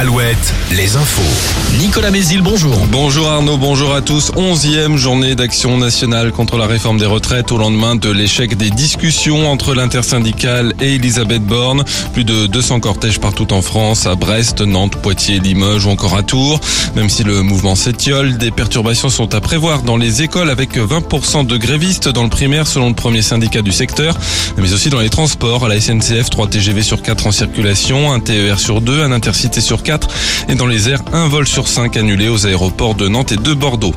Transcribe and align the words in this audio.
Alouette, 0.00 0.54
les 0.72 0.96
infos. 0.96 1.20
Nicolas 1.78 2.10
Mézil, 2.10 2.40
bonjour. 2.40 2.74
Bonjour 2.90 3.28
Arnaud, 3.28 3.58
bonjour 3.58 3.94
à 3.94 4.00
tous. 4.00 4.32
Onzième 4.34 4.96
journée 4.96 5.34
d'action 5.34 5.76
nationale 5.76 6.32
contre 6.32 6.56
la 6.56 6.66
réforme 6.66 6.96
des 6.96 7.04
retraites 7.04 7.52
au 7.52 7.58
lendemain 7.58 7.96
de 7.96 8.08
l'échec 8.08 8.56
des 8.56 8.70
discussions 8.70 9.50
entre 9.52 9.74
l'intersyndicale 9.74 10.72
et 10.80 10.94
Elisabeth 10.94 11.42
Borne. 11.42 11.84
Plus 12.14 12.24
de 12.24 12.46
200 12.46 12.80
cortèges 12.80 13.20
partout 13.20 13.52
en 13.52 13.60
France, 13.60 14.06
à 14.06 14.14
Brest, 14.14 14.62
Nantes, 14.62 14.96
Poitiers, 14.96 15.38
Limoges 15.38 15.84
ou 15.84 15.90
encore 15.90 16.16
à 16.16 16.22
Tours. 16.22 16.60
Même 16.96 17.10
si 17.10 17.22
le 17.22 17.42
mouvement 17.42 17.74
s'étiole, 17.74 18.38
des 18.38 18.50
perturbations 18.50 19.10
sont 19.10 19.34
à 19.34 19.42
prévoir 19.42 19.82
dans 19.82 19.98
les 19.98 20.22
écoles 20.22 20.48
avec 20.48 20.78
20% 20.78 21.46
de 21.46 21.56
grévistes 21.58 22.08
dans 22.08 22.24
le 22.24 22.30
primaire 22.30 22.66
selon 22.66 22.88
le 22.88 22.94
premier 22.94 23.20
syndicat 23.20 23.60
du 23.60 23.72
secteur, 23.72 24.16
mais 24.56 24.72
aussi 24.72 24.88
dans 24.88 25.00
les 25.00 25.10
transports, 25.10 25.66
à 25.66 25.68
la 25.68 25.78
SNCF, 25.78 26.30
3 26.30 26.48
TGV 26.48 26.82
sur 26.82 27.02
4 27.02 27.26
en 27.26 27.32
circulation, 27.32 28.12
un 28.12 28.20
TER 28.20 28.58
sur 28.58 28.80
2, 28.80 29.02
un 29.02 29.12
intercité 29.12 29.60
sur 29.60 29.82
4 29.82 29.89
et 30.48 30.54
dans 30.54 30.66
les 30.66 30.88
airs, 30.88 31.02
un 31.12 31.28
vol 31.28 31.46
sur 31.46 31.66
cinq 31.66 31.96
annulé 31.96 32.28
aux 32.28 32.46
aéroports 32.46 32.94
de 32.94 33.08
Nantes 33.08 33.32
et 33.32 33.36
de 33.36 33.54
Bordeaux. 33.54 33.94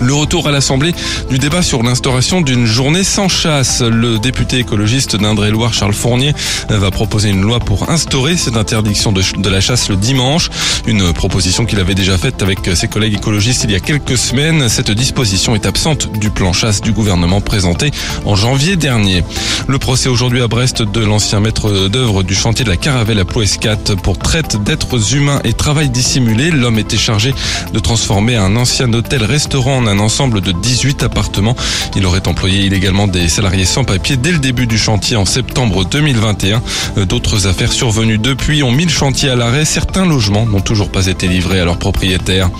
Le 0.00 0.14
retour 0.14 0.46
à 0.46 0.52
l'Assemblée 0.52 0.94
du 1.28 1.38
débat 1.38 1.62
sur 1.62 1.82
l'instauration 1.82 2.40
d'une 2.40 2.66
journée 2.66 3.02
sans 3.02 3.28
chasse. 3.28 3.82
Le 3.82 4.18
député 4.18 4.58
écologiste 4.58 5.16
d'Indre-et-Loire, 5.16 5.74
Charles 5.74 5.94
Fournier, 5.94 6.34
va 6.68 6.90
proposer 6.90 7.30
une 7.30 7.42
loi 7.42 7.58
pour 7.58 7.90
instaurer 7.90 8.36
cette 8.36 8.56
interdiction 8.56 9.12
de, 9.12 9.48
la 9.48 9.60
chasse 9.60 9.88
le 9.88 9.96
dimanche. 9.96 10.50
Une 10.86 11.12
proposition 11.12 11.66
qu'il 11.66 11.80
avait 11.80 11.94
déjà 11.94 12.16
faite 12.16 12.42
avec 12.42 12.58
ses 12.74 12.86
collègues 12.86 13.14
écologistes 13.14 13.64
il 13.64 13.72
y 13.72 13.74
a 13.74 13.80
quelques 13.80 14.16
semaines. 14.16 14.68
Cette 14.68 14.90
disposition 14.90 15.54
est 15.54 15.66
absente 15.66 16.12
du 16.18 16.30
plan 16.30 16.52
chasse 16.52 16.80
du 16.80 16.92
gouvernement 16.92 17.40
présenté 17.40 17.90
en 18.24 18.36
janvier 18.36 18.76
dernier. 18.76 19.24
Le 19.66 19.78
procès 19.78 20.08
aujourd'hui 20.08 20.42
à 20.42 20.48
Brest 20.48 20.82
de 20.82 21.00
l'ancien 21.00 21.40
maître 21.40 21.88
d'œuvre 21.88 22.22
du 22.22 22.34
chantier 22.34 22.64
de 22.64 22.70
la 22.70 22.76
Caravelle 22.76 23.18
à 23.18 23.24
Plouescat 23.24 23.96
pour 24.02 24.18
traite 24.18 24.62
d'êtres 24.62 25.14
humains 25.14 25.40
et 25.44 25.52
travail 25.52 25.90
dissimulé. 25.90 26.50
L'homme 26.50 26.78
était 26.78 26.96
chargé 26.96 27.34
de 27.72 27.78
transformer 27.78 28.36
un 28.36 28.54
ancien 28.56 28.92
hôtel-restaurant 28.92 29.87
un 29.88 29.98
ensemble 29.98 30.40
de 30.40 30.52
18 30.52 31.02
appartements. 31.02 31.56
Il 31.96 32.06
aurait 32.06 32.26
employé 32.28 32.64
illégalement 32.64 33.08
des 33.08 33.28
salariés 33.28 33.64
sans 33.64 33.84
papier 33.84 34.16
dès 34.16 34.32
le 34.32 34.38
début 34.38 34.66
du 34.66 34.78
chantier 34.78 35.16
en 35.16 35.24
septembre 35.24 35.84
2021. 35.84 36.62
Euh, 36.96 37.04
d'autres 37.04 37.46
affaires 37.46 37.72
survenues 37.72 38.18
depuis 38.18 38.62
ont 38.62 38.72
mis 38.72 38.84
le 38.84 38.90
chantier 38.90 39.30
à 39.30 39.36
l'arrêt. 39.36 39.64
Certains 39.64 40.06
logements 40.06 40.46
n'ont 40.46 40.60
toujours 40.60 40.90
pas 40.90 41.06
été 41.06 41.26
livrés 41.26 41.60
à 41.60 41.64
leurs 41.64 41.78
propriétaires. 41.78 42.50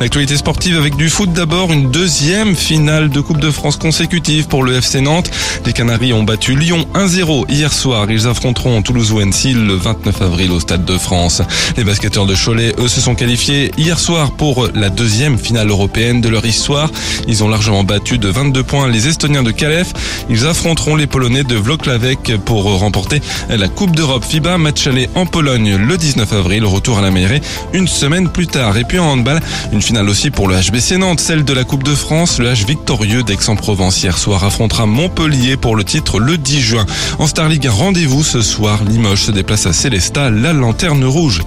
L'actualité 0.00 0.36
sportive 0.36 0.78
avec 0.78 0.94
du 0.94 1.10
foot 1.10 1.32
d'abord, 1.32 1.72
une 1.72 1.90
deuxième 1.90 2.54
finale 2.54 3.10
de 3.10 3.20
Coupe 3.20 3.40
de 3.40 3.50
France 3.50 3.76
consécutive 3.76 4.46
pour 4.46 4.62
le 4.62 4.74
FC 4.74 5.00
Nantes. 5.00 5.28
Les 5.66 5.72
Canaries 5.72 6.12
ont 6.12 6.22
battu 6.22 6.54
Lyon 6.54 6.86
1-0 6.94 7.46
hier 7.50 7.72
soir. 7.72 8.08
Ils 8.08 8.28
affronteront 8.28 8.80
Toulouse 8.80 9.10
ou 9.10 9.18
le 9.18 9.74
29 9.74 10.22
avril 10.22 10.52
au 10.52 10.60
Stade 10.60 10.84
de 10.84 10.96
France. 10.96 11.42
Les 11.76 11.82
basketteurs 11.82 12.26
de 12.26 12.36
Cholet, 12.36 12.76
eux, 12.78 12.86
se 12.86 13.00
sont 13.00 13.16
qualifiés 13.16 13.72
hier 13.76 13.98
soir 13.98 14.30
pour 14.30 14.68
la 14.72 14.88
deuxième 14.88 15.36
finale 15.36 15.68
européenne 15.68 16.20
de 16.20 16.28
leur 16.28 16.46
histoire. 16.46 16.90
Ils 17.26 17.42
ont 17.42 17.48
largement 17.48 17.82
battu 17.82 18.18
de 18.18 18.28
22 18.28 18.62
points 18.62 18.86
les 18.86 19.08
Estoniens 19.08 19.42
de 19.42 19.50
Calef. 19.50 19.92
Ils 20.30 20.46
affronteront 20.46 20.94
les 20.94 21.08
Polonais 21.08 21.42
de 21.42 21.56
Vloklavek 21.56 22.36
pour 22.44 22.62
remporter 22.78 23.20
la 23.48 23.66
Coupe 23.66 23.96
d'Europe 23.96 24.24
FIBA. 24.24 24.58
Match 24.58 24.86
aller 24.86 25.08
en 25.16 25.26
Pologne 25.26 25.76
le 25.76 25.96
19 25.96 26.32
avril. 26.34 26.64
Retour 26.64 26.98
à 26.98 27.02
la 27.02 27.10
mairie 27.10 27.40
une 27.72 27.88
semaine 27.88 28.28
plus 28.28 28.46
tard. 28.46 28.76
Et 28.76 28.84
puis 28.84 29.00
en 29.00 29.06
handball, 29.06 29.40
une 29.72 29.82
finale 29.88 30.10
aussi 30.10 30.30
pour 30.30 30.48
le 30.48 30.54
HBC 30.54 30.98
Nantes, 30.98 31.18
celle 31.18 31.46
de 31.46 31.52
la 31.54 31.64
Coupe 31.64 31.82
de 31.82 31.94
France. 31.94 32.38
Le 32.38 32.52
H 32.52 32.66
victorieux 32.66 33.22
d'Aix-en-Provence 33.22 34.02
hier 34.02 34.18
soir 34.18 34.44
affrontera 34.44 34.84
Montpellier 34.84 35.56
pour 35.56 35.76
le 35.76 35.82
titre 35.82 36.20
le 36.20 36.36
10 36.36 36.60
juin. 36.60 36.86
En 37.18 37.26
Star 37.26 37.48
League, 37.48 37.66
rendez-vous 37.66 38.22
ce 38.22 38.42
soir. 38.42 38.84
Limoges 38.84 39.22
se 39.22 39.30
déplace 39.30 39.64
à 39.64 39.72
Célestat, 39.72 40.28
la 40.28 40.52
lanterne 40.52 41.06
rouge. 41.06 41.40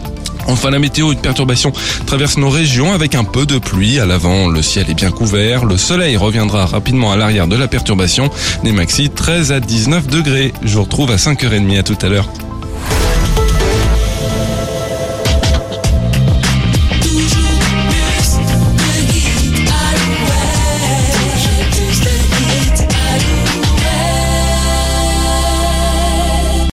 Enfin, 0.47 0.71
la 0.71 0.79
météo, 0.79 1.11
une 1.11 1.21
perturbation 1.21 1.71
traverse 2.07 2.37
nos 2.37 2.49
régions 2.49 2.93
avec 2.93 3.13
un 3.13 3.25
peu 3.25 3.45
de 3.45 3.59
pluie. 3.59 3.99
À 3.99 4.07
l'avant, 4.07 4.47
le 4.47 4.63
ciel 4.63 4.89
est 4.89 4.95
bien 4.95 5.11
couvert. 5.11 5.63
Le 5.63 5.77
soleil 5.77 6.17
reviendra 6.17 6.65
rapidement 6.65 7.11
à 7.11 7.17
l'arrière 7.17 7.47
de 7.47 7.55
la 7.55 7.67
perturbation. 7.67 8.31
Les 8.63 8.71
maxi 8.71 9.11
13 9.11 9.51
à 9.51 9.59
19 9.59 10.07
degrés. 10.07 10.51
Je 10.63 10.77
vous 10.77 10.83
retrouve 10.83 11.11
à 11.11 11.17
5h30 11.17 11.77
à 11.77 11.83
tout 11.83 11.97
à 12.01 12.09
l'heure. 12.09 12.27